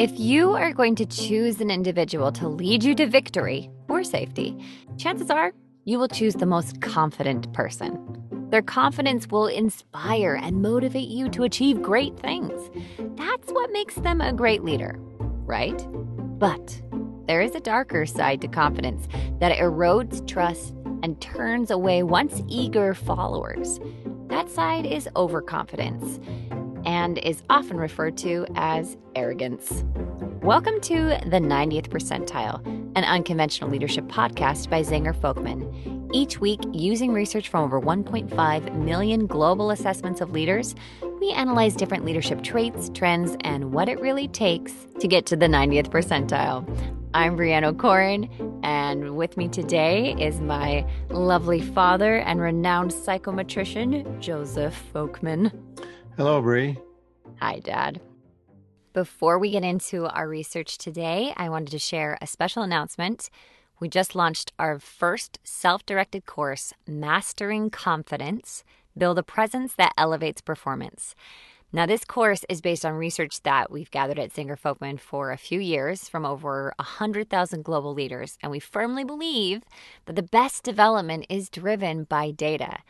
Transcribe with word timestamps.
If 0.00 0.18
you 0.18 0.52
are 0.54 0.72
going 0.72 0.94
to 0.94 1.04
choose 1.04 1.60
an 1.60 1.70
individual 1.70 2.32
to 2.32 2.48
lead 2.48 2.82
you 2.82 2.94
to 2.94 3.06
victory 3.06 3.68
or 3.86 4.02
safety, 4.02 4.56
chances 4.96 5.28
are 5.28 5.52
you 5.84 5.98
will 5.98 6.08
choose 6.08 6.32
the 6.32 6.46
most 6.46 6.80
confident 6.80 7.52
person. 7.52 8.48
Their 8.48 8.62
confidence 8.62 9.26
will 9.26 9.46
inspire 9.46 10.40
and 10.42 10.62
motivate 10.62 11.10
you 11.10 11.28
to 11.28 11.42
achieve 11.42 11.82
great 11.82 12.18
things. 12.18 12.70
That's 13.16 13.52
what 13.52 13.72
makes 13.72 13.96
them 13.96 14.22
a 14.22 14.32
great 14.32 14.64
leader, 14.64 14.96
right? 15.44 15.86
But 16.38 16.80
there 17.26 17.42
is 17.42 17.54
a 17.54 17.60
darker 17.60 18.06
side 18.06 18.40
to 18.40 18.48
confidence 18.48 19.06
that 19.38 19.58
erodes 19.58 20.26
trust 20.26 20.72
and 21.02 21.20
turns 21.20 21.70
away 21.70 22.04
once 22.04 22.42
eager 22.48 22.94
followers. 22.94 23.78
That 24.28 24.48
side 24.48 24.86
is 24.86 25.10
overconfidence 25.14 26.18
and 27.00 27.16
is 27.20 27.42
often 27.48 27.78
referred 27.78 28.14
to 28.14 28.44
as 28.56 28.98
arrogance. 29.14 29.84
Welcome 30.42 30.82
to 30.82 31.18
the 31.24 31.40
90th 31.40 31.88
Percentile, 31.88 32.62
an 32.94 33.04
unconventional 33.04 33.70
leadership 33.70 34.04
podcast 34.04 34.68
by 34.68 34.82
Zenger 34.82 35.14
Folkman. 35.14 36.10
Each 36.12 36.40
week, 36.40 36.60
using 36.72 37.14
research 37.14 37.48
from 37.48 37.64
over 37.64 37.80
1.5 37.80 38.84
million 38.84 39.26
global 39.26 39.70
assessments 39.70 40.20
of 40.20 40.32
leaders, 40.32 40.74
we 41.22 41.30
analyze 41.30 41.74
different 41.74 42.04
leadership 42.04 42.42
traits, 42.42 42.90
trends, 42.92 43.34
and 43.40 43.72
what 43.72 43.88
it 43.88 43.98
really 44.00 44.28
takes 44.28 44.74
to 44.98 45.08
get 45.08 45.24
to 45.26 45.36
the 45.36 45.46
90th 45.46 45.88
percentile. 45.88 46.68
I'm 47.14 47.34
Brianna 47.34 47.68
O'Corin, 47.68 48.28
and 48.62 49.16
with 49.16 49.38
me 49.38 49.48
today 49.48 50.14
is 50.18 50.38
my 50.40 50.86
lovely 51.08 51.62
father 51.62 52.16
and 52.16 52.42
renowned 52.42 52.90
psychometrician, 52.90 54.20
Joseph 54.20 54.78
Folkman. 54.92 55.50
Hello, 56.18 56.42
Brie. 56.42 56.76
Hi, 57.40 57.58
Dad. 57.58 58.02
Before 58.92 59.38
we 59.38 59.52
get 59.52 59.64
into 59.64 60.06
our 60.06 60.28
research 60.28 60.76
today, 60.76 61.32
I 61.38 61.48
wanted 61.48 61.70
to 61.70 61.78
share 61.78 62.18
a 62.20 62.26
special 62.26 62.62
announcement. 62.62 63.30
We 63.80 63.88
just 63.88 64.14
launched 64.14 64.52
our 64.58 64.78
first 64.78 65.38
self 65.42 65.86
directed 65.86 66.26
course, 66.26 66.74
Mastering 66.86 67.70
Confidence 67.70 68.62
Build 68.98 69.18
a 69.18 69.22
Presence 69.22 69.74
That 69.76 69.94
Elevates 69.96 70.42
Performance. 70.42 71.14
Now, 71.72 71.86
this 71.86 72.04
course 72.04 72.44
is 72.50 72.60
based 72.60 72.84
on 72.84 72.92
research 72.92 73.40
that 73.42 73.70
we've 73.70 73.90
gathered 73.90 74.18
at 74.18 74.34
Zenger 74.34 74.60
Folkman 74.60 75.00
for 75.00 75.30
a 75.30 75.38
few 75.38 75.60
years 75.60 76.10
from 76.10 76.26
over 76.26 76.74
100,000 76.76 77.64
global 77.64 77.94
leaders, 77.94 78.36
and 78.42 78.52
we 78.52 78.58
firmly 78.58 79.04
believe 79.04 79.62
that 80.04 80.16
the 80.16 80.22
best 80.22 80.62
development 80.62 81.24
is 81.30 81.48
driven 81.48 82.04
by 82.04 82.32
data. 82.32 82.80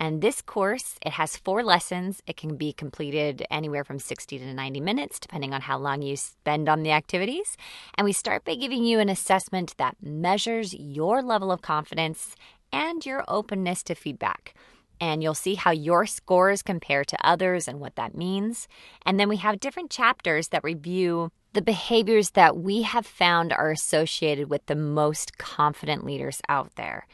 And 0.00 0.20
this 0.20 0.42
course, 0.42 0.96
it 1.04 1.12
has 1.12 1.36
four 1.36 1.62
lessons. 1.62 2.22
It 2.26 2.36
can 2.36 2.56
be 2.56 2.72
completed 2.72 3.46
anywhere 3.50 3.84
from 3.84 3.98
60 3.98 4.38
to 4.38 4.54
90 4.54 4.80
minutes, 4.80 5.18
depending 5.18 5.54
on 5.54 5.62
how 5.62 5.78
long 5.78 6.02
you 6.02 6.16
spend 6.16 6.68
on 6.68 6.82
the 6.82 6.90
activities. 6.90 7.56
And 7.94 8.04
we 8.04 8.12
start 8.12 8.44
by 8.44 8.56
giving 8.56 8.84
you 8.84 8.98
an 8.98 9.08
assessment 9.08 9.74
that 9.78 9.96
measures 10.02 10.74
your 10.74 11.22
level 11.22 11.52
of 11.52 11.62
confidence 11.62 12.34
and 12.72 13.06
your 13.06 13.24
openness 13.28 13.82
to 13.84 13.94
feedback. 13.94 14.54
And 15.00 15.22
you'll 15.22 15.34
see 15.34 15.54
how 15.54 15.70
your 15.70 16.06
scores 16.06 16.62
compare 16.62 17.04
to 17.04 17.26
others 17.26 17.68
and 17.68 17.80
what 17.80 17.96
that 17.96 18.16
means. 18.16 18.68
And 19.04 19.18
then 19.18 19.28
we 19.28 19.36
have 19.36 19.60
different 19.60 19.90
chapters 19.90 20.48
that 20.48 20.64
review 20.64 21.30
the 21.52 21.62
behaviors 21.62 22.30
that 22.30 22.56
we 22.56 22.82
have 22.82 23.06
found 23.06 23.52
are 23.52 23.70
associated 23.70 24.50
with 24.50 24.66
the 24.66 24.74
most 24.74 25.38
confident 25.38 26.04
leaders 26.04 26.40
out 26.48 26.74
there 26.74 27.06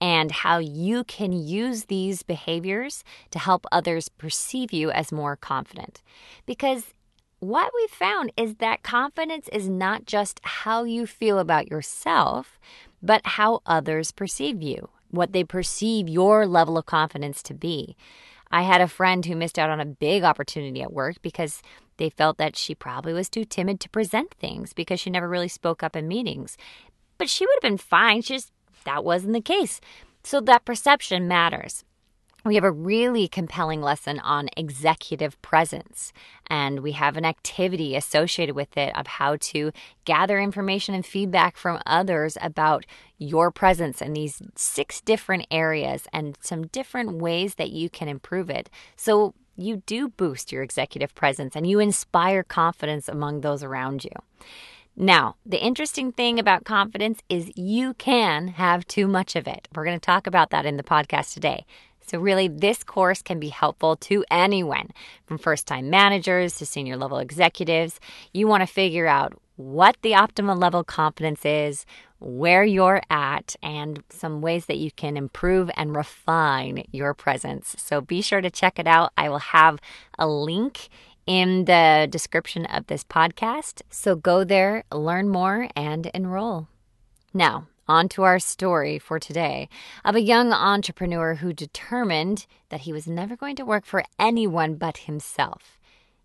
and 0.00 0.30
how 0.30 0.58
you 0.58 1.04
can 1.04 1.32
use 1.32 1.84
these 1.84 2.22
behaviors 2.22 3.02
to 3.30 3.38
help 3.38 3.66
others 3.72 4.08
perceive 4.08 4.72
you 4.72 4.90
as 4.90 5.12
more 5.12 5.36
confident. 5.36 6.02
Because 6.44 6.94
what 7.38 7.72
we've 7.74 7.90
found 7.90 8.32
is 8.36 8.56
that 8.56 8.82
confidence 8.82 9.48
is 9.52 9.68
not 9.68 10.06
just 10.06 10.40
how 10.42 10.84
you 10.84 11.06
feel 11.06 11.38
about 11.38 11.70
yourself, 11.70 12.58
but 13.02 13.20
how 13.24 13.60
others 13.66 14.10
perceive 14.10 14.62
you, 14.62 14.88
what 15.10 15.32
they 15.32 15.44
perceive 15.44 16.08
your 16.08 16.46
level 16.46 16.78
of 16.78 16.86
confidence 16.86 17.42
to 17.44 17.54
be. 17.54 17.96
I 18.50 18.62
had 18.62 18.80
a 18.80 18.88
friend 18.88 19.24
who 19.24 19.36
missed 19.36 19.58
out 19.58 19.70
on 19.70 19.80
a 19.80 19.86
big 19.86 20.22
opportunity 20.22 20.82
at 20.82 20.92
work 20.92 21.20
because 21.20 21.62
they 21.96 22.10
felt 22.10 22.38
that 22.38 22.56
she 22.56 22.74
probably 22.74 23.12
was 23.12 23.28
too 23.28 23.44
timid 23.44 23.80
to 23.80 23.90
present 23.90 24.34
things 24.34 24.72
because 24.72 25.00
she 25.00 25.10
never 25.10 25.28
really 25.28 25.48
spoke 25.48 25.82
up 25.82 25.96
in 25.96 26.08
meetings. 26.08 26.56
But 27.18 27.28
she 27.28 27.44
would 27.44 27.54
have 27.56 27.70
been 27.70 27.78
fine. 27.78 28.22
She 28.22 28.34
just 28.34 28.52
that 28.86 29.04
wasn't 29.04 29.34
the 29.34 29.40
case. 29.40 29.80
So 30.24 30.40
that 30.40 30.64
perception 30.64 31.28
matters. 31.28 31.84
We 32.46 32.54
have 32.54 32.64
a 32.64 32.70
really 32.70 33.26
compelling 33.26 33.82
lesson 33.82 34.20
on 34.20 34.48
executive 34.56 35.40
presence, 35.42 36.12
and 36.46 36.78
we 36.78 36.92
have 36.92 37.16
an 37.16 37.24
activity 37.24 37.96
associated 37.96 38.54
with 38.54 38.76
it 38.76 38.96
of 38.96 39.08
how 39.08 39.36
to 39.50 39.72
gather 40.04 40.38
information 40.38 40.94
and 40.94 41.04
feedback 41.04 41.56
from 41.56 41.82
others 41.84 42.38
about 42.40 42.86
your 43.18 43.50
presence 43.50 44.00
in 44.00 44.12
these 44.12 44.40
six 44.54 45.00
different 45.00 45.48
areas 45.50 46.06
and 46.12 46.38
some 46.40 46.68
different 46.68 47.18
ways 47.18 47.56
that 47.56 47.70
you 47.70 47.90
can 47.90 48.06
improve 48.06 48.48
it. 48.48 48.70
So 48.94 49.34
you 49.56 49.82
do 49.86 50.08
boost 50.08 50.52
your 50.52 50.62
executive 50.62 51.16
presence 51.16 51.56
and 51.56 51.68
you 51.68 51.80
inspire 51.80 52.44
confidence 52.44 53.08
among 53.08 53.40
those 53.40 53.64
around 53.64 54.04
you. 54.04 54.12
Now, 54.98 55.36
the 55.44 55.62
interesting 55.62 56.10
thing 56.10 56.38
about 56.38 56.64
confidence 56.64 57.20
is 57.28 57.52
you 57.54 57.92
can 57.94 58.48
have 58.48 58.86
too 58.86 59.06
much 59.06 59.36
of 59.36 59.46
it. 59.46 59.68
We're 59.74 59.84
going 59.84 60.00
to 60.00 60.04
talk 60.04 60.26
about 60.26 60.48
that 60.50 60.64
in 60.64 60.78
the 60.78 60.82
podcast 60.82 61.34
today. 61.34 61.66
So, 62.06 62.18
really, 62.18 62.48
this 62.48 62.82
course 62.82 63.20
can 63.20 63.38
be 63.38 63.48
helpful 63.48 63.96
to 63.96 64.24
anyone 64.30 64.90
from 65.26 65.36
first 65.36 65.66
time 65.66 65.90
managers 65.90 66.56
to 66.58 66.66
senior 66.66 66.96
level 66.96 67.18
executives. 67.18 68.00
You 68.32 68.46
want 68.46 68.62
to 68.62 68.66
figure 68.66 69.06
out 69.06 69.34
what 69.56 69.96
the 70.00 70.12
optimal 70.12 70.58
level 70.58 70.82
confidence 70.82 71.44
is, 71.44 71.84
where 72.18 72.64
you're 72.64 73.02
at, 73.10 73.54
and 73.62 74.02
some 74.08 74.40
ways 74.40 74.64
that 74.66 74.78
you 74.78 74.92
can 74.92 75.16
improve 75.16 75.70
and 75.76 75.96
refine 75.96 76.84
your 76.92 77.12
presence. 77.12 77.74
So, 77.78 78.00
be 78.00 78.22
sure 78.22 78.40
to 78.40 78.50
check 78.50 78.78
it 78.78 78.86
out. 78.86 79.12
I 79.18 79.28
will 79.28 79.40
have 79.40 79.78
a 80.18 80.26
link 80.26 80.88
in 81.26 81.64
the 81.64 82.06
description 82.10 82.66
of 82.66 82.86
this 82.86 83.04
podcast. 83.04 83.82
So 83.90 84.16
go 84.16 84.44
there, 84.44 84.84
learn 84.92 85.28
more, 85.28 85.68
and 85.74 86.06
enroll. 86.06 86.68
Now, 87.34 87.66
on 87.88 88.08
to 88.10 88.22
our 88.22 88.38
story 88.38 88.98
for 88.98 89.18
today 89.18 89.68
of 90.04 90.14
a 90.14 90.20
young 90.20 90.52
entrepreneur 90.52 91.36
who 91.36 91.52
determined 91.52 92.46
that 92.68 92.82
he 92.82 92.92
was 92.92 93.06
never 93.06 93.36
going 93.36 93.56
to 93.56 93.64
work 93.64 93.84
for 93.84 94.04
anyone 94.18 94.74
but 94.74 94.98
himself. 94.98 95.78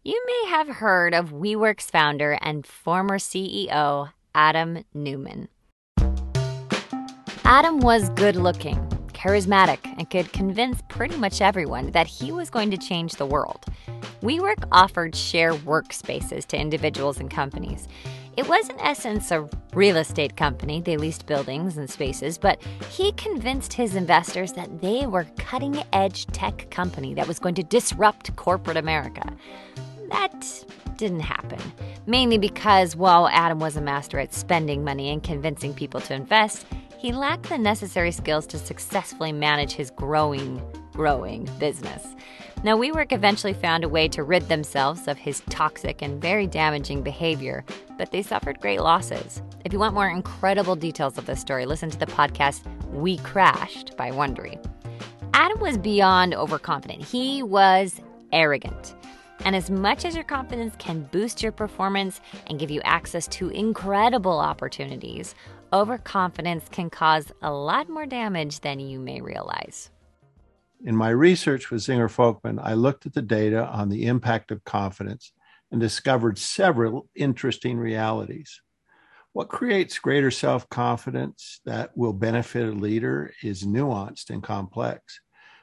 You 0.03 0.21
may 0.25 0.49
have 0.49 0.77
heard 0.77 1.13
of 1.13 1.31
WeWork's 1.31 1.91
founder 1.91 2.37
and 2.41 2.65
former 2.65 3.19
CEO, 3.19 4.11
Adam 4.33 4.83
Neumann. 4.93 5.47
Adam 7.43 7.79
was 7.81 8.09
good 8.11 8.35
looking, 8.35 8.77
charismatic, 9.13 9.79
and 9.97 10.09
could 10.09 10.31
convince 10.33 10.81
pretty 10.89 11.17
much 11.17 11.41
everyone 11.41 11.91
that 11.91 12.07
he 12.07 12.31
was 12.31 12.49
going 12.49 12.71
to 12.71 12.77
change 12.77 13.13
the 13.13 13.25
world. 13.25 13.65
WeWork 14.21 14.67
offered 14.71 15.15
share 15.15 15.53
workspaces 15.53 16.45
to 16.47 16.57
individuals 16.57 17.19
and 17.19 17.29
companies. 17.29 17.87
It 18.37 18.47
was, 18.47 18.69
in 18.69 18.79
essence, 18.79 19.31
a 19.31 19.49
real 19.73 19.97
estate 19.97 20.37
company. 20.37 20.79
They 20.79 20.95
leased 20.95 21.25
buildings 21.25 21.77
and 21.77 21.89
spaces, 21.89 22.37
but 22.37 22.61
he 22.89 23.11
convinced 23.13 23.73
his 23.73 23.95
investors 23.95 24.53
that 24.53 24.79
they 24.79 25.07
were 25.07 25.25
cutting 25.37 25.83
edge 25.91 26.27
tech 26.27 26.69
company 26.69 27.13
that 27.15 27.27
was 27.27 27.39
going 27.39 27.55
to 27.55 27.63
disrupt 27.63 28.35
corporate 28.35 28.77
America. 28.77 29.23
That 30.09 30.65
didn't 30.97 31.21
happen, 31.21 31.59
mainly 32.05 32.37
because 32.37 32.95
while 32.95 33.27
Adam 33.27 33.59
was 33.59 33.75
a 33.75 33.81
master 33.81 34.19
at 34.19 34.35
spending 34.35 34.83
money 34.83 35.09
and 35.09 35.23
convincing 35.23 35.73
people 35.73 35.99
to 36.01 36.13
invest, 36.13 36.65
he 36.99 37.11
lacked 37.11 37.49
the 37.49 37.57
necessary 37.57 38.11
skills 38.11 38.45
to 38.47 38.59
successfully 38.59 39.31
manage 39.31 39.71
his 39.71 39.89
growing, 39.89 40.61
growing 40.93 41.49
business. 41.59 42.15
Now, 42.63 42.77
WeWork 42.77 43.11
eventually 43.11 43.53
found 43.53 43.83
a 43.83 43.89
way 43.89 44.07
to 44.09 44.21
rid 44.21 44.47
themselves 44.47 45.07
of 45.07 45.17
his 45.17 45.41
toxic 45.49 46.03
and 46.03 46.21
very 46.21 46.45
damaging 46.45 47.01
behavior, 47.01 47.65
but 47.97 48.11
they 48.11 48.21
suffered 48.21 48.61
great 48.61 48.81
losses. 48.81 49.41
If 49.65 49.73
you 49.73 49.79
want 49.79 49.95
more 49.95 50.07
incredible 50.07 50.75
details 50.75 51.17
of 51.17 51.25
this 51.25 51.41
story, 51.41 51.65
listen 51.65 51.89
to 51.89 51.97
the 51.97 52.05
podcast 52.05 52.61
We 52.91 53.17
Crashed 53.17 53.97
by 53.97 54.11
Wondery. 54.11 54.63
Adam 55.33 55.59
was 55.59 55.79
beyond 55.79 56.35
overconfident. 56.35 57.03
He 57.03 57.41
was 57.41 57.99
arrogant. 58.31 58.93
And 59.43 59.55
as 59.55 59.71
much 59.71 60.05
as 60.05 60.13
your 60.13 60.23
confidence 60.23 60.75
can 60.77 61.09
boost 61.11 61.41
your 61.41 61.51
performance 61.51 62.21
and 62.45 62.59
give 62.59 62.69
you 62.69 62.81
access 62.83 63.27
to 63.29 63.49
incredible 63.49 64.39
opportunities, 64.39 65.33
overconfidence 65.73 66.65
can 66.69 66.91
cause 66.91 67.31
a 67.41 67.51
lot 67.51 67.89
more 67.89 68.05
damage 68.05 68.59
than 68.59 68.79
you 68.79 68.99
may 68.99 69.19
realize. 69.19 69.89
In 70.83 70.95
my 70.95 71.09
research 71.09 71.69
with 71.69 71.81
Zenger 71.81 72.09
Folkman, 72.09 72.59
I 72.59 72.73
looked 72.73 73.05
at 73.05 73.13
the 73.13 73.21
data 73.21 73.67
on 73.67 73.89
the 73.89 74.07
impact 74.07 74.49
of 74.49 74.63
confidence 74.63 75.31
and 75.71 75.79
discovered 75.79 76.39
several 76.39 77.07
interesting 77.13 77.77
realities. 77.77 78.59
What 79.33 79.47
creates 79.47 79.99
greater 79.99 80.31
self 80.31 80.67
confidence 80.69 81.61
that 81.65 81.95
will 81.95 82.13
benefit 82.13 82.67
a 82.67 82.71
leader 82.71 83.31
is 83.43 83.63
nuanced 83.63 84.31
and 84.31 84.41
complex. 84.41 85.19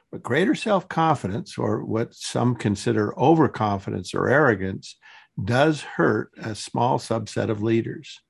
But 0.09 0.23
greater 0.23 0.55
self 0.55 0.87
confidence, 0.87 1.57
or 1.57 1.83
what 1.83 2.15
some 2.15 2.55
consider 2.55 3.13
overconfidence 3.19 4.13
or 4.13 4.29
arrogance, 4.29 4.95
does 5.43 5.81
hurt 5.81 6.31
a 6.37 6.55
small 6.55 6.97
subset 6.97 7.49
of 7.49 7.61
leaders. 7.61 8.21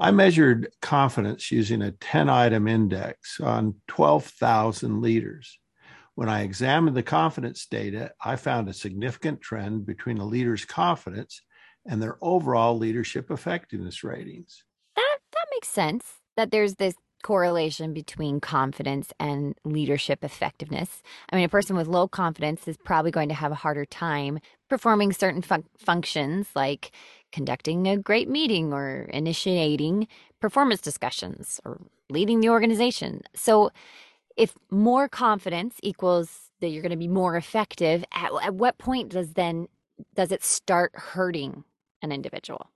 I 0.00 0.10
measured 0.10 0.72
confidence 0.80 1.52
using 1.52 1.82
a 1.82 1.92
10 1.92 2.30
item 2.30 2.66
index 2.66 3.38
on 3.40 3.74
12,000 3.88 5.02
leaders. 5.02 5.58
When 6.14 6.28
I 6.28 6.42
examined 6.42 6.96
the 6.96 7.02
confidence 7.02 7.66
data, 7.66 8.12
I 8.22 8.36
found 8.36 8.68
a 8.68 8.74
significant 8.74 9.40
trend 9.40 9.86
between 9.86 10.18
a 10.18 10.26
leader's 10.26 10.64
confidence 10.64 11.40
and 11.86 12.02
their 12.02 12.18
overall 12.20 12.76
leadership 12.76 13.30
effectiveness 13.30 14.04
ratings. 14.04 14.64
That 14.94 15.18
that 15.32 15.46
makes 15.52 15.68
sense. 15.68 16.20
That 16.36 16.50
there's 16.50 16.76
this 16.76 16.94
correlation 17.22 17.94
between 17.94 18.40
confidence 18.40 19.12
and 19.20 19.54
leadership 19.64 20.24
effectiveness. 20.24 21.02
I 21.30 21.36
mean, 21.36 21.44
a 21.44 21.48
person 21.48 21.76
with 21.76 21.86
low 21.86 22.08
confidence 22.08 22.66
is 22.66 22.76
probably 22.76 23.12
going 23.12 23.28
to 23.28 23.34
have 23.34 23.52
a 23.52 23.56
harder 23.56 23.84
time 23.84 24.40
performing 24.68 25.12
certain 25.12 25.40
fun- 25.42 25.68
functions 25.78 26.48
like 26.56 26.90
conducting 27.30 27.86
a 27.86 27.96
great 27.96 28.28
meeting 28.28 28.72
or 28.72 29.02
initiating 29.12 30.08
performance 30.40 30.80
discussions 30.80 31.60
or 31.64 31.80
leading 32.10 32.40
the 32.40 32.48
organization. 32.48 33.22
So, 33.34 33.70
if 34.36 34.54
more 34.70 35.08
confidence 35.08 35.76
equals 35.82 36.50
that 36.60 36.68
you're 36.68 36.82
going 36.82 36.90
to 36.90 36.96
be 36.96 37.08
more 37.08 37.36
effective, 37.36 38.04
at, 38.12 38.30
at 38.42 38.54
what 38.54 38.78
point 38.78 39.10
does 39.10 39.32
then 39.32 39.68
does 40.14 40.32
it 40.32 40.42
start 40.42 40.92
hurting 40.94 41.64
an 42.02 42.12
individual? 42.12 42.70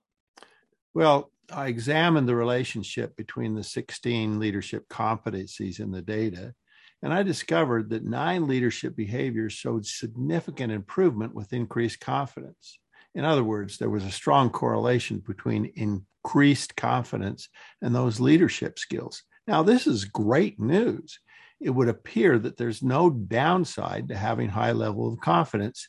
Well, 0.94 1.30
I 1.52 1.68
examined 1.68 2.28
the 2.28 2.34
relationship 2.34 3.16
between 3.16 3.54
the 3.54 3.62
16 3.62 4.38
leadership 4.38 4.88
competencies 4.88 5.80
in 5.80 5.90
the 5.90 6.02
data, 6.02 6.54
and 7.02 7.12
I 7.12 7.22
discovered 7.22 7.90
that 7.90 8.04
nine 8.04 8.48
leadership 8.48 8.96
behaviors 8.96 9.52
showed 9.52 9.86
significant 9.86 10.72
improvement 10.72 11.34
with 11.34 11.52
increased 11.52 12.00
confidence. 12.00 12.78
In 13.14 13.24
other 13.24 13.44
words, 13.44 13.78
there 13.78 13.90
was 13.90 14.04
a 14.04 14.10
strong 14.10 14.50
correlation 14.50 15.22
between 15.26 15.72
increased 15.76 16.76
confidence 16.76 17.48
and 17.80 17.94
those 17.94 18.20
leadership 18.20 18.78
skills. 18.78 19.22
Now, 19.46 19.62
this 19.62 19.86
is 19.86 20.04
great 20.04 20.58
news. 20.58 21.18
It 21.60 21.70
would 21.70 21.88
appear 21.88 22.38
that 22.38 22.56
there's 22.56 22.82
no 22.82 23.10
downside 23.10 24.08
to 24.08 24.16
having 24.16 24.50
high 24.50 24.72
level 24.72 25.12
of 25.12 25.20
confidence 25.20 25.88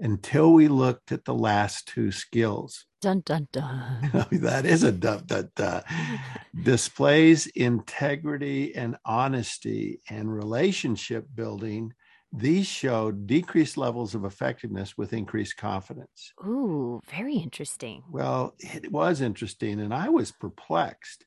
until 0.00 0.52
we 0.52 0.68
looked 0.68 1.12
at 1.12 1.24
the 1.24 1.34
last 1.34 1.86
two 1.86 2.10
skills. 2.10 2.86
Dun 3.00 3.22
dun 3.24 3.48
dun. 3.52 4.26
that 4.32 4.66
is 4.66 4.82
a 4.82 4.92
dun 4.92 5.22
dun 5.26 5.50
dun. 5.54 5.82
Displays 6.62 7.46
integrity 7.48 8.74
and 8.74 8.96
honesty 9.04 10.00
and 10.10 10.32
relationship 10.32 11.26
building. 11.34 11.92
These 12.32 12.66
showed 12.66 13.26
decreased 13.26 13.76
levels 13.76 14.14
of 14.14 14.24
effectiveness 14.24 14.96
with 14.96 15.12
increased 15.12 15.56
confidence. 15.56 16.32
Ooh, 16.44 17.00
very 17.08 17.36
interesting. 17.36 18.02
Well, 18.10 18.54
it 18.58 18.90
was 18.90 19.20
interesting, 19.20 19.80
and 19.80 19.92
I 19.92 20.08
was 20.08 20.32
perplexed. 20.32 21.26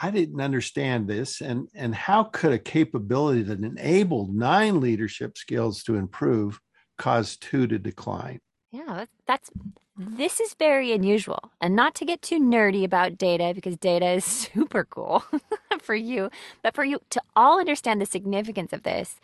I 0.00 0.10
didn't 0.10 0.40
understand 0.40 1.06
this, 1.06 1.40
and 1.40 1.68
and 1.74 1.94
how 1.94 2.24
could 2.24 2.52
a 2.52 2.58
capability 2.58 3.42
that 3.42 3.60
enabled 3.60 4.34
nine 4.34 4.80
leadership 4.80 5.38
skills 5.38 5.82
to 5.84 5.96
improve 5.96 6.58
cause 6.98 7.36
two 7.36 7.66
to 7.66 7.78
decline? 7.78 8.40
Yeah, 8.72 9.04
that's 9.26 9.50
this 9.96 10.40
is 10.40 10.54
very 10.54 10.92
unusual. 10.92 11.52
And 11.60 11.76
not 11.76 11.94
to 11.96 12.04
get 12.04 12.22
too 12.22 12.40
nerdy 12.40 12.84
about 12.84 13.16
data 13.16 13.52
because 13.54 13.76
data 13.76 14.10
is 14.10 14.24
super 14.52 14.84
cool 14.84 15.24
for 15.80 15.94
you, 15.94 16.30
but 16.62 16.74
for 16.74 16.84
you 16.84 17.00
to 17.10 17.22
all 17.36 17.60
understand 17.60 18.00
the 18.00 18.06
significance 18.06 18.72
of 18.72 18.82
this, 18.82 19.20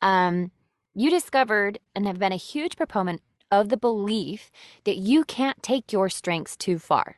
um, 0.00 0.50
you 0.94 1.10
discovered 1.10 1.78
and 1.94 2.06
have 2.06 2.18
been 2.18 2.32
a 2.32 2.36
huge 2.36 2.76
proponent 2.76 3.20
of 3.50 3.68
the 3.68 3.76
belief 3.76 4.50
that 4.84 4.96
you 4.96 5.24
can't 5.24 5.62
take 5.62 5.92
your 5.92 6.08
strengths 6.08 6.56
too 6.56 6.78
far. 6.78 7.16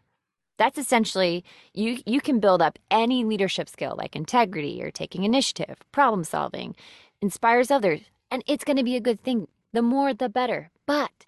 That's 0.58 0.78
essentially 0.78 1.44
you 1.72 1.98
you 2.06 2.20
can 2.20 2.40
build 2.40 2.62
up 2.62 2.78
any 2.90 3.24
leadership 3.24 3.68
skill 3.68 3.94
like 3.96 4.14
integrity 4.14 4.82
or 4.82 4.90
taking 4.90 5.24
initiative, 5.24 5.78
problem 5.92 6.24
solving, 6.24 6.76
inspires 7.20 7.70
others, 7.70 8.00
and 8.30 8.42
it's 8.46 8.64
going 8.64 8.76
to 8.76 8.84
be 8.84 8.96
a 8.96 9.00
good 9.00 9.22
thing. 9.22 9.48
The 9.72 9.82
more 9.82 10.12
the 10.14 10.28
better. 10.28 10.70
But 10.86 11.26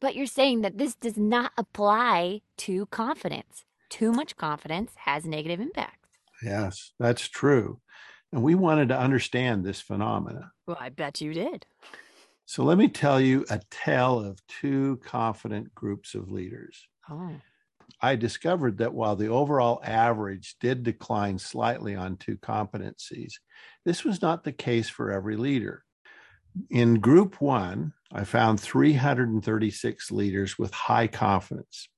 but 0.00 0.14
you're 0.14 0.26
saying 0.26 0.60
that 0.62 0.78
this 0.78 0.94
does 0.94 1.16
not 1.16 1.52
apply 1.56 2.42
to 2.58 2.86
confidence. 2.86 3.64
Too 3.88 4.12
much 4.12 4.36
confidence 4.36 4.92
has 4.96 5.24
negative 5.24 5.60
impacts. 5.60 6.08
Yes, 6.42 6.92
that's 6.98 7.28
true. 7.28 7.80
And 8.32 8.42
we 8.42 8.54
wanted 8.54 8.88
to 8.90 8.98
understand 8.98 9.64
this 9.64 9.80
phenomena. 9.80 10.52
Well, 10.66 10.76
I 10.78 10.90
bet 10.90 11.20
you 11.20 11.32
did. 11.32 11.66
So 12.44 12.62
let 12.62 12.78
me 12.78 12.88
tell 12.88 13.20
you 13.20 13.44
a 13.50 13.60
tale 13.70 14.20
of 14.20 14.46
two 14.46 15.00
confident 15.04 15.74
groups 15.74 16.14
of 16.14 16.30
leaders. 16.30 16.86
Oh. 17.10 17.32
I 18.00 18.16
discovered 18.16 18.78
that 18.78 18.94
while 18.94 19.16
the 19.16 19.28
overall 19.28 19.80
average 19.84 20.56
did 20.60 20.82
decline 20.82 21.38
slightly 21.38 21.96
on 21.96 22.16
two 22.16 22.36
competencies, 22.36 23.34
this 23.84 24.04
was 24.04 24.22
not 24.22 24.44
the 24.44 24.52
case 24.52 24.88
for 24.88 25.10
every 25.10 25.36
leader. 25.36 25.84
In 26.70 27.00
group 27.00 27.40
one, 27.40 27.92
I 28.12 28.24
found 28.24 28.60
336 28.60 30.10
leaders 30.10 30.58
with 30.58 30.72
high 30.72 31.08
confidence. 31.08 31.88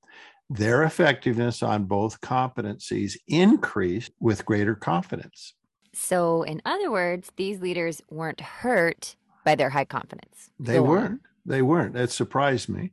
Their 0.49 0.83
effectiveness 0.83 1.63
on 1.63 1.85
both 1.85 2.21
competencies 2.21 3.17
increased 3.29 4.13
with 4.19 4.45
greater 4.45 4.75
confidence. 4.75 5.55
So, 5.93 6.43
in 6.43 6.61
other 6.65 6.91
words, 6.91 7.31
these 7.37 7.61
leaders 7.61 8.03
weren't 8.11 8.41
hurt 8.41 9.17
by 9.45 9.55
their 9.55 9.71
high 9.71 9.85
confidence. 9.85 10.51
They 10.59 10.75
Go 10.75 10.83
weren't. 10.85 11.11
On. 11.11 11.21
They 11.47 11.63
weren't. 11.63 11.95
That 11.95 12.11
surprised 12.11 12.69
me. 12.69 12.93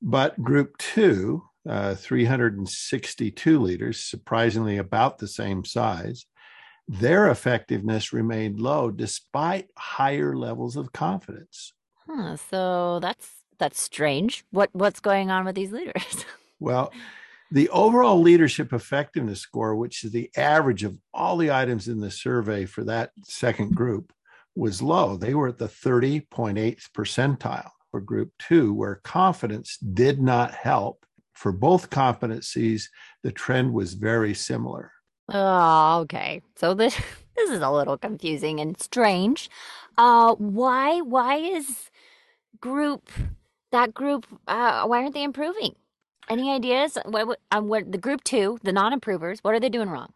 But 0.00 0.40
group 0.42 0.76
two, 0.78 1.42
uh, 1.68 1.94
362 1.94 3.60
leaders, 3.60 4.00
surprisingly 4.00 4.76
about 4.76 5.18
the 5.18 5.28
same 5.28 5.64
size, 5.64 6.26
their 6.88 7.28
effectiveness 7.30 8.12
remained 8.12 8.60
low 8.60 8.90
despite 8.90 9.68
higher 9.76 10.36
levels 10.36 10.76
of 10.76 10.92
confidence. 10.92 11.72
Huh, 12.08 12.36
so 12.36 13.00
that's 13.00 13.28
that's 13.58 13.80
strange. 13.80 14.44
What 14.50 14.70
what's 14.72 15.00
going 15.00 15.30
on 15.30 15.44
with 15.44 15.56
these 15.56 15.72
leaders? 15.72 16.24
well, 16.60 16.92
the 17.50 17.68
overall 17.70 18.20
leadership 18.20 18.72
effectiveness 18.72 19.40
score, 19.40 19.74
which 19.74 20.04
is 20.04 20.12
the 20.12 20.30
average 20.36 20.84
of 20.84 20.98
all 21.14 21.36
the 21.36 21.50
items 21.50 21.88
in 21.88 22.00
the 22.00 22.10
survey 22.10 22.64
for 22.66 22.84
that 22.84 23.10
second 23.24 23.74
group, 23.74 24.12
was 24.54 24.82
low. 24.82 25.16
They 25.16 25.34
were 25.34 25.48
at 25.48 25.58
the 25.58 25.68
30.8th 25.68 26.90
percentile 26.96 27.70
for 27.90 28.00
group 28.00 28.32
two, 28.38 28.72
where 28.74 28.96
confidence 28.96 29.78
did 29.78 30.20
not 30.20 30.54
help. 30.54 31.04
For 31.36 31.52
both 31.52 31.90
competencies, 31.90 32.88
the 33.22 33.30
trend 33.30 33.74
was 33.74 33.92
very 33.92 34.32
similar. 34.32 34.90
Oh, 35.28 36.00
okay. 36.00 36.40
So 36.56 36.72
this 36.72 36.96
this 37.36 37.50
is 37.50 37.60
a 37.60 37.70
little 37.70 37.98
confusing 37.98 38.58
and 38.58 38.80
strange. 38.80 39.50
Uh, 39.98 40.34
why 40.36 41.00
why 41.02 41.36
is 41.36 41.90
group 42.58 43.10
that 43.70 43.92
group 43.92 44.26
uh, 44.48 44.86
why 44.86 45.02
aren't 45.02 45.14
they 45.14 45.22
improving? 45.22 45.76
Any 46.28 46.50
ideas? 46.50 46.96
What, 47.04 47.38
um, 47.52 47.68
what 47.68 47.92
the 47.92 47.98
group 47.98 48.24
two, 48.24 48.58
the 48.62 48.72
non-improvers, 48.72 49.44
what 49.44 49.54
are 49.54 49.60
they 49.60 49.68
doing 49.68 49.90
wrong? 49.90 50.12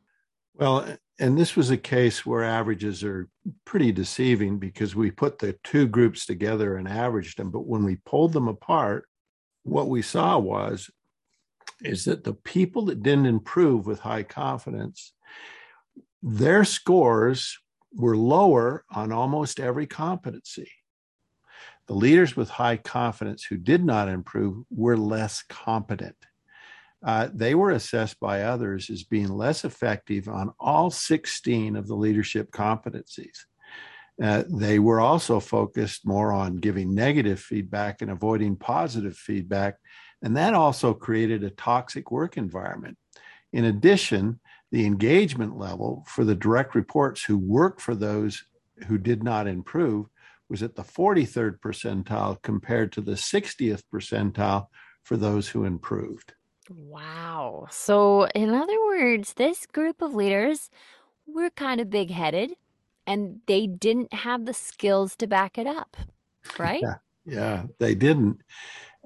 Well, 0.55 0.97
and 1.21 1.39
this 1.39 1.55
was 1.55 1.71
a 1.71 1.77
case 1.77 2.25
where 2.27 2.43
averages 2.43 3.05
are 3.05 3.29
pretty 3.65 3.93
deceiving 3.93 4.59
because 4.59 4.97
we 4.97 5.11
put 5.11 5.39
the 5.39 5.53
two 5.65 5.87
groups 5.87 6.27
together 6.27 6.77
and 6.77 6.89
averaged 6.89 7.39
them, 7.39 7.51
but 7.51 7.67
when 7.67 7.85
we 7.85 7.97
pulled 8.07 8.33
them 8.33 8.49
apart, 8.49 9.07
what 9.63 9.89
we 9.89 10.03
saw 10.03 10.39
was 10.39 10.91
is 11.83 12.05
that 12.05 12.25
the 12.25 12.35
people 12.35 12.87
that 12.87 13.03
didn't 13.03 13.27
improve 13.27 13.87
with 13.87 14.01
high 14.01 14.23
confidence, 14.23 15.13
their 16.23 16.65
scores 16.65 17.59
were 17.93 18.17
lower 18.17 18.85
on 18.91 19.13
almost 19.13 19.59
every 19.59 19.87
competency. 19.87 20.71
The 21.87 21.95
leaders 21.95 22.37
with 22.37 22.51
high 22.51 22.77
confidence 22.77 23.45
who 23.45 23.57
did 23.57 23.85
not 23.85 24.09
improve 24.09 24.65
were 24.71 24.97
less 24.97 25.43
competent. 25.49 26.17
Uh, 27.03 27.29
they 27.33 27.55
were 27.55 27.71
assessed 27.71 28.21
by 28.21 28.43
others 28.43 28.91
as 28.91 29.03
being 29.03 29.29
less 29.29 29.65
effective 29.65 30.29
on 30.29 30.53
all 30.61 30.91
16 30.91 31.75
of 31.75 31.89
the 31.89 31.95
leadership 31.95 32.51
competencies. 32.51 33.39
Uh, 34.23 34.45
they 34.49 34.79
were 34.79 35.01
also 35.01 35.41
focused 35.41 36.07
more 36.07 36.31
on 36.31 36.57
giving 36.57 36.95
negative 36.95 37.41
feedback 37.41 38.03
and 38.03 38.11
avoiding 38.11 38.55
positive 38.55 39.17
feedback 39.17 39.77
and 40.23 40.37
that 40.37 40.55
also 40.55 40.95
created 40.95 41.43
a 41.43 41.51
toxic 41.51 42.11
work 42.11 42.37
environment. 42.37 42.97
In 43.53 43.65
addition, 43.65 44.41
the 44.71 44.87
engagement 44.87 45.59
level 45.59 46.05
for 46.07 46.25
the 46.25 46.35
direct 46.35 46.75
reports 46.75 47.25
who 47.25 47.39
worked 47.39 47.81
for 47.81 47.95
those 47.95 48.45
who 48.87 48.99
did 48.99 49.23
not 49.23 49.47
improve 49.47 50.07
was 50.49 50.63
at 50.63 50.77
the 50.77 50.83
43rd 50.83 51.59
percentile 51.61 52.41
compared 52.43 52.93
to 52.93 53.01
the 53.01 53.13
60th 53.13 53.83
percentile 53.93 54.67
for 55.03 55.17
those 55.17 55.49
who 55.49 55.65
improved. 55.65 56.35
Wow. 56.69 57.67
So, 57.71 58.27
in 58.35 58.51
other 58.51 58.79
words, 58.87 59.35
this 59.35 59.67
group 59.67 60.03
of 60.03 60.15
leaders 60.15 60.71
were 61.27 61.51
kind 61.51 61.81
of 61.81 61.91
big 61.91 62.11
headed 62.11 62.53
and 63.07 63.41
they 63.47 63.67
didn't 63.67 64.13
have 64.13 64.45
the 64.45 64.55
skills 64.55 65.17
to 65.17 65.27
back 65.27 65.59
it 65.59 65.67
up, 65.67 65.97
right? 66.59 66.83
Yeah. 66.83 66.95
Yeah, 67.27 67.65
they 67.79 67.95
didn't. 67.95 68.41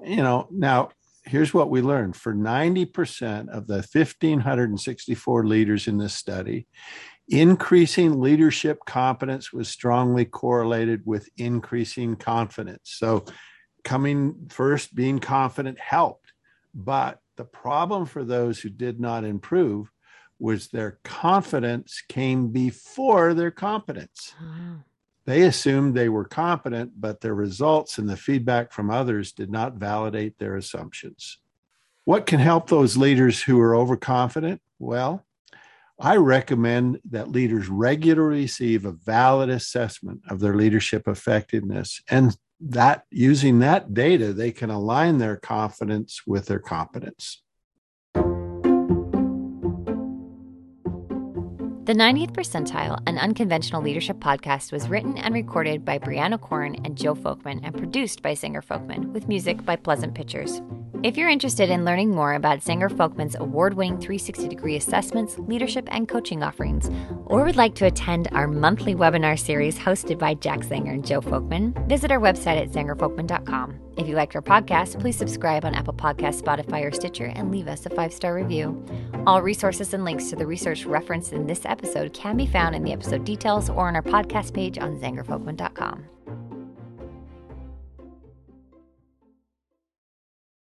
You 0.03 0.17
know, 0.17 0.47
now 0.51 0.89
here's 1.25 1.53
what 1.53 1.69
we 1.69 1.81
learned 1.81 2.15
for 2.15 2.33
90% 2.33 3.49
of 3.49 3.67
the 3.67 3.75
1,564 3.75 5.45
leaders 5.45 5.87
in 5.87 5.97
this 5.97 6.13
study, 6.13 6.67
increasing 7.27 8.21
leadership 8.21 8.79
competence 8.85 9.51
was 9.51 9.67
strongly 9.67 10.25
correlated 10.25 11.01
with 11.05 11.29
increasing 11.37 12.15
confidence. 12.15 12.91
So, 12.97 13.25
coming 13.83 14.47
first, 14.49 14.95
being 14.95 15.19
confident 15.19 15.79
helped. 15.79 16.33
But 16.73 17.19
the 17.37 17.45
problem 17.45 18.05
for 18.05 18.23
those 18.23 18.59
who 18.59 18.69
did 18.69 18.99
not 18.99 19.23
improve 19.23 19.91
was 20.39 20.67
their 20.67 20.99
confidence 21.03 22.03
came 22.07 22.49
before 22.49 23.33
their 23.33 23.51
competence. 23.51 24.33
Mm. 24.43 24.83
They 25.25 25.41
assumed 25.41 25.95
they 25.95 26.09
were 26.09 26.25
competent, 26.25 26.93
but 26.99 27.21
their 27.21 27.33
results 27.33 27.97
and 27.97 28.07
the 28.07 28.17
feedback 28.17 28.71
from 28.71 28.91
others 28.91 29.31
did 29.31 29.49
not 29.49 29.73
validate 29.73 30.37
their 30.37 30.55
assumptions. 30.55 31.39
What 32.03 32.27
can 32.27 32.39
help 32.39 32.69
those 32.69 32.97
leaders 32.97 33.41
who 33.41 33.59
are 33.59 33.75
overconfident? 33.75 34.61
Well, 34.77 35.25
I 35.99 36.17
recommend 36.17 36.99
that 37.09 37.31
leaders 37.31 37.69
regularly 37.69 38.41
receive 38.41 38.85
a 38.85 38.91
valid 38.91 39.49
assessment 39.49 40.21
of 40.29 40.39
their 40.39 40.55
leadership 40.55 41.07
effectiveness 41.07 42.01
and 42.09 42.37
that 42.59 43.05
using 43.09 43.59
that 43.59 43.93
data 43.93 44.33
they 44.33 44.51
can 44.51 44.69
align 44.69 45.17
their 45.17 45.37
confidence 45.37 46.21
with 46.27 46.45
their 46.45 46.59
competence. 46.59 47.41
The 51.85 51.93
90th 51.93 52.31
Percentile, 52.31 52.99
an 53.05 53.19
unconventional 53.19 53.79
leadership 53.79 54.17
podcast, 54.17 54.71
was 54.71 54.89
written 54.89 55.19
and 55.19 55.35
recorded 55.35 55.85
by 55.85 55.99
Brianna 55.99 56.41
Corn 56.41 56.75
and 56.83 56.97
Joe 56.97 57.13
Folkman 57.13 57.59
and 57.63 57.77
produced 57.77 58.23
by 58.23 58.33
Zenger 58.33 58.65
Folkman 58.65 59.13
with 59.13 59.27
music 59.27 59.63
by 59.63 59.75
Pleasant 59.75 60.15
Pictures. 60.15 60.63
If 61.05 61.17
you're 61.17 61.29
interested 61.29 61.69
in 61.69 61.85
learning 61.85 62.15
more 62.15 62.33
about 62.33 62.61
Zenger 62.61 62.89
Folkman's 62.89 63.35
award 63.35 63.75
winning 63.75 63.99
360 63.99 64.47
degree 64.47 64.75
assessments, 64.75 65.37
leadership, 65.37 65.87
and 65.91 66.09
coaching 66.09 66.41
offerings, 66.41 66.89
or 67.27 67.43
would 67.43 67.55
like 67.55 67.75
to 67.75 67.85
attend 67.85 68.27
our 68.31 68.47
monthly 68.47 68.95
webinar 68.95 69.37
series 69.37 69.77
hosted 69.77 70.17
by 70.17 70.33
Jack 70.33 70.61
Zenger 70.61 70.95
and 70.95 71.05
Joe 71.05 71.21
Folkman, 71.21 71.87
visit 71.87 72.09
our 72.09 72.19
website 72.19 72.59
at 72.59 72.71
zengerfolkman.com. 72.71 73.79
If 73.97 74.07
you 74.07 74.15
liked 74.15 74.35
our 74.35 74.41
podcast, 74.41 74.99
please 74.99 75.15
subscribe 75.15 75.63
on 75.63 75.75
Apple 75.75 75.93
Podcasts, 75.93 76.41
Spotify, 76.41 76.83
or 76.83 76.91
Stitcher 76.91 77.31
and 77.35 77.51
leave 77.51 77.67
us 77.67 77.85
a 77.85 77.91
five 77.91 78.11
star 78.11 78.33
review. 78.33 78.83
All 79.27 79.43
resources 79.43 79.93
and 79.93 80.05
links 80.05 80.31
to 80.31 80.35
the 80.35 80.47
research 80.47 80.85
referenced 80.85 81.33
in 81.33 81.45
this 81.45 81.65
episode 81.65 82.13
can 82.13 82.35
be 82.35 82.47
found 82.47 82.73
in 82.73 82.83
the 82.83 82.93
episode 82.93 83.25
details 83.25 83.69
or 83.69 83.87
on 83.87 83.95
our 83.95 84.01
podcast 84.01 84.55
page 84.55 84.79
on 84.79 84.99
zengerfolkman.com. 84.99 86.14